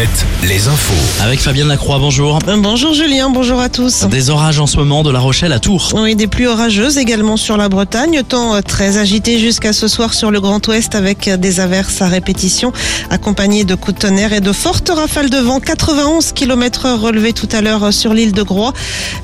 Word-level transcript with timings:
Planète 0.00 0.39
les 0.42 0.68
infos. 0.68 1.22
Avec 1.22 1.40
Fabienne 1.40 1.68
Lacroix, 1.68 1.98
bonjour. 1.98 2.38
Bonjour 2.58 2.94
Julien, 2.94 3.30
bonjour 3.30 3.60
à 3.60 3.68
tous. 3.68 4.04
Des 4.06 4.30
orages 4.30 4.58
en 4.58 4.66
ce 4.66 4.76
moment 4.76 5.02
de 5.02 5.10
La 5.10 5.18
Rochelle 5.18 5.52
à 5.52 5.58
Tours. 5.58 5.92
Oui, 5.94 6.14
des 6.14 6.26
pluies 6.26 6.46
orageuses 6.46 6.98
également 6.98 7.36
sur 7.36 7.56
la 7.56 7.68
Bretagne. 7.68 8.22
Temps 8.26 8.54
euh, 8.54 8.60
très 8.60 8.96
agité 8.96 9.38
jusqu'à 9.38 9.72
ce 9.72 9.86
soir 9.86 10.14
sur 10.14 10.30
le 10.30 10.40
Grand 10.40 10.66
Ouest 10.68 10.94
avec 10.94 11.28
euh, 11.28 11.36
des 11.36 11.60
averses 11.60 12.00
à 12.00 12.08
répétition 12.08 12.72
accompagnées 13.10 13.64
de 13.64 13.74
coups 13.74 13.96
de 13.96 14.00
tonnerre 14.00 14.32
et 14.32 14.40
de 14.40 14.52
fortes 14.52 14.88
rafales 14.88 15.30
de 15.30 15.38
vent. 15.38 15.60
91 15.60 16.32
km 16.32 16.86
heure 16.86 17.00
relevés 17.00 17.32
tout 17.32 17.48
à 17.52 17.60
l'heure 17.60 17.84
euh, 17.84 17.90
sur 17.90 18.14
l'île 18.14 18.32
de 18.32 18.42
Groix. 18.42 18.72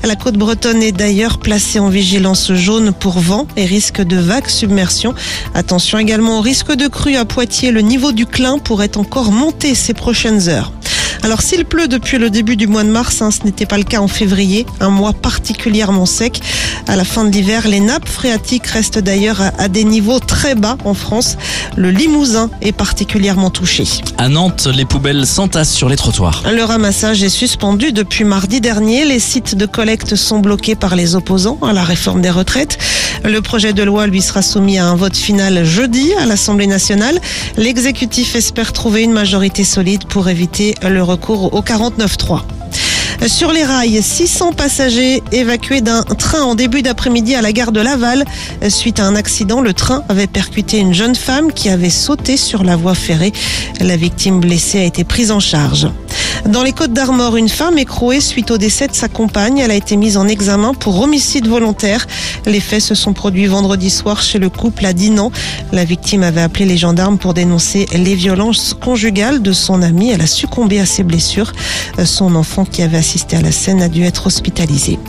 La 0.03 0.15
côte 0.15 0.35
bretonne 0.35 0.83
est 0.83 0.91
d'ailleurs 0.91 1.39
placée 1.39 1.79
en 1.79 1.89
vigilance 1.89 2.53
jaune 2.53 2.91
pour 2.93 3.19
vent 3.19 3.47
et 3.55 3.65
risque 3.65 4.01
de 4.01 4.17
vagues 4.17 4.49
submersion. 4.49 5.15
Attention 5.55 5.97
également 5.97 6.37
au 6.37 6.41
risque 6.41 6.73
de 6.73 6.87
crue 6.87 7.15
à 7.15 7.25
Poitiers. 7.25 7.71
Le 7.71 7.81
niveau 7.81 8.11
du 8.11 8.25
Clin 8.25 8.59
pourrait 8.59 8.97
encore 8.97 9.31
monter 9.31 9.73
ces 9.73 9.93
prochaines 9.93 10.47
heures. 10.49 10.71
Alors 11.23 11.41
s'il 11.41 11.65
pleut 11.65 11.87
depuis 11.87 12.17
le 12.17 12.29
début 12.29 12.55
du 12.55 12.67
mois 12.67 12.83
de 12.83 12.89
mars, 12.89 13.21
hein, 13.21 13.31
ce 13.31 13.43
n'était 13.43 13.65
pas 13.65 13.77
le 13.77 13.83
cas 13.83 13.99
en 13.99 14.07
février, 14.07 14.65
un 14.79 14.89
mois 14.89 15.13
particulièrement 15.13 16.05
sec. 16.05 16.39
À 16.87 16.95
la 16.95 17.03
fin 17.03 17.25
de 17.25 17.31
l'hiver, 17.31 17.67
les 17.67 17.79
nappes 17.79 18.07
phréatiques 18.07 18.67
restent 18.67 18.99
d'ailleurs 18.99 19.41
à, 19.41 19.51
à 19.57 19.67
des 19.67 19.83
niveaux 19.83 20.19
très 20.19 20.55
bas 20.55 20.77
en 20.85 20.93
France. 20.93 21.37
Le 21.75 21.91
Limousin 21.91 22.49
est 22.61 22.71
particulièrement 22.71 23.49
touché. 23.49 23.83
À 24.17 24.29
Nantes, 24.29 24.67
les 24.73 24.85
poubelles 24.85 25.25
s'entassent 25.25 25.73
sur 25.73 25.89
les 25.89 25.95
trottoirs. 25.95 26.43
Le 26.51 26.63
ramassage 26.63 27.23
est 27.23 27.29
suspendu 27.29 27.91
depuis 27.91 28.23
mardi 28.23 28.61
dernier. 28.61 29.05
Les 29.05 29.19
sites 29.19 29.55
de 29.55 29.65
collecte 29.65 30.15
sont 30.15 30.39
bloqués 30.39 30.75
par 30.75 30.95
les 30.95 31.15
opposants 31.15 31.59
à 31.61 31.73
la 31.73 31.83
réforme 31.83 32.21
des 32.21 32.29
retraites. 32.29 32.77
Le 33.23 33.41
projet 33.41 33.73
de 33.73 33.83
loi 33.83 34.07
lui 34.07 34.21
sera 34.21 34.41
soumis 34.41 34.77
à 34.77 34.87
un 34.87 34.95
vote 34.95 35.17
final 35.17 35.65
jeudi 35.65 36.13
à 36.21 36.25
l'Assemblée 36.25 36.67
nationale. 36.67 37.19
L'exécutif 37.57 38.35
espère 38.35 38.73
trouver 38.73 39.03
une 39.03 39.11
majorité 39.11 39.63
solide 39.63 40.05
pour 40.05 40.29
éviter 40.29 40.75
le 40.87 41.03
recours 41.07 41.53
au 41.53 41.61
49-3. 41.61 42.41
Sur 43.25 43.51
les 43.51 43.63
rails, 43.63 44.01
600 44.01 44.53
passagers 44.53 45.23
évacués 45.31 45.81
d'un 45.81 46.03
train 46.03 46.43
en 46.43 46.53
début 46.53 46.83
d'après-midi 46.83 47.33
à 47.33 47.41
la 47.41 47.51
gare 47.51 47.71
de 47.71 47.81
Laval. 47.81 48.23
Suite 48.69 48.99
à 48.99 49.05
un 49.05 49.15
accident, 49.15 49.59
le 49.59 49.73
train 49.73 50.03
avait 50.07 50.27
percuté 50.27 50.77
une 50.77 50.93
jeune 50.93 51.15
femme 51.15 51.51
qui 51.51 51.69
avait 51.69 51.89
sauté 51.89 52.37
sur 52.37 52.63
la 52.63 52.75
voie 52.75 52.93
ferrée. 52.93 53.33
La 53.79 53.97
victime 53.97 54.39
blessée 54.39 54.79
a 54.79 54.83
été 54.83 55.03
prise 55.03 55.31
en 55.31 55.39
charge. 55.39 55.87
Dans 56.47 56.63
les 56.63 56.71
Côtes 56.71 56.93
d'Armor, 56.93 57.35
une 57.35 57.49
femme 57.49 57.77
écrouée 57.77 58.21
suite 58.21 58.51
au 58.51 58.57
décès 58.57 58.87
de 58.87 58.95
sa 58.95 59.07
compagne. 59.07 59.57
Elle 59.57 59.71
a 59.71 59.75
été 59.75 59.97
mise 59.97 60.17
en 60.17 60.27
examen 60.27 60.73
pour 60.73 61.01
homicide 61.01 61.47
volontaire. 61.47 62.07
Les 62.45 62.59
faits 62.59 62.81
se 62.81 62.95
sont 62.95 63.13
produits 63.13 63.47
vendredi 63.47 63.89
soir 63.89 64.21
chez 64.21 64.39
le 64.39 64.49
couple 64.49 64.85
à 64.85 64.93
Dinan. 64.93 65.31
La 65.71 65.83
victime 65.83 66.23
avait 66.23 66.41
appelé 66.41 66.65
les 66.65 66.77
gendarmes 66.77 67.17
pour 67.17 67.33
dénoncer 67.33 67.87
les 67.93 68.15
violences 68.15 68.73
conjugales 68.73 69.41
de 69.41 69.51
son 69.51 69.81
amie. 69.81 70.11
Elle 70.11 70.21
a 70.21 70.27
succombé 70.27 70.79
à 70.79 70.85
ses 70.85 71.03
blessures. 71.03 71.53
Son 72.05 72.35
enfant 72.35 72.65
qui 72.65 72.81
avait 72.81 72.97
assisté 72.97 73.37
à 73.37 73.41
la 73.41 73.51
scène 73.51 73.81
a 73.81 73.89
dû 73.89 74.03
être 74.03 74.27
hospitalisé. 74.27 74.99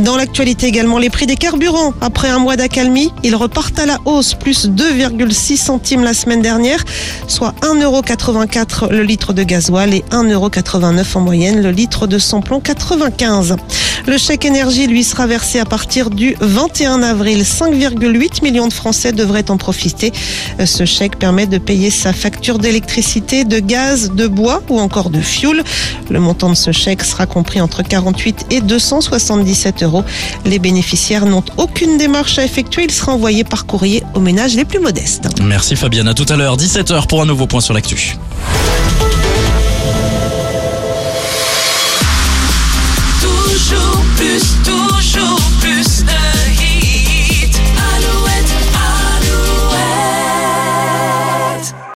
Dans 0.00 0.18
l'actualité 0.18 0.66
également, 0.66 0.98
les 0.98 1.08
prix 1.08 1.26
des 1.26 1.36
carburants. 1.36 1.94
Après 2.02 2.28
un 2.28 2.38
mois 2.38 2.56
d'accalmie, 2.56 3.10
ils 3.22 3.34
repartent 3.34 3.78
à 3.78 3.86
la 3.86 3.98
hausse, 4.04 4.34
plus 4.34 4.68
2,6 4.68 5.56
centimes 5.56 6.04
la 6.04 6.12
semaine 6.12 6.42
dernière, 6.42 6.84
soit 7.28 7.54
1,84€ 7.62 8.90
le 8.90 9.02
litre 9.02 9.32
de 9.32 9.42
gasoil 9.42 9.94
et 9.94 10.04
1,89€ 10.10 11.16
en 11.16 11.20
moyenne 11.20 11.62
le 11.62 11.70
litre 11.70 12.06
de 12.06 12.18
samplon 12.18 12.60
95. 12.60 13.56
Le 14.06 14.18
chèque 14.18 14.44
énergie, 14.44 14.86
lui, 14.86 15.02
sera 15.02 15.26
versé 15.26 15.58
à 15.58 15.64
partir 15.64 16.10
du 16.10 16.36
21 16.40 17.02
avril. 17.02 17.42
5,8 17.42 18.44
millions 18.44 18.68
de 18.68 18.72
Français 18.74 19.12
devraient 19.12 19.50
en 19.50 19.56
profiter. 19.56 20.12
Ce 20.64 20.84
chèque 20.84 21.18
permet 21.18 21.46
de 21.46 21.58
payer 21.58 21.90
sa 21.90 22.12
facture 22.12 22.58
d'électricité, 22.58 23.44
de 23.44 23.58
gaz, 23.60 24.12
de 24.12 24.26
bois 24.26 24.62
ou 24.68 24.78
encore 24.78 25.08
de 25.08 25.20
fioul. 25.20 25.64
Le 26.10 26.20
montant 26.20 26.50
de 26.50 26.54
ce 26.54 26.70
chèque 26.70 27.02
sera 27.02 27.26
compris 27.26 27.60
entre 27.62 27.82
48 27.82 28.46
et 28.50 28.60
277 28.60 29.82
euros. 29.82 29.85
Les 30.44 30.58
bénéficiaires 30.58 31.26
n'ont 31.26 31.44
aucune 31.56 31.98
démarche 31.98 32.38
à 32.38 32.44
effectuer. 32.44 32.84
Il 32.84 32.90
sera 32.90 33.12
envoyé 33.12 33.44
par 33.44 33.66
courrier 33.66 34.02
aux 34.14 34.20
ménages 34.20 34.54
les 34.54 34.64
plus 34.64 34.80
modestes. 34.80 35.28
Merci 35.42 35.76
Fabienne, 35.76 36.08
à 36.08 36.14
tout 36.14 36.26
à 36.28 36.36
l'heure, 36.36 36.56
17h 36.56 37.06
pour 37.06 37.22
un 37.22 37.26
nouveau 37.26 37.46
point 37.46 37.60
sur 37.60 37.74
l'actu. 37.74 38.16
toujours 43.20 44.02
plus 44.16 45.55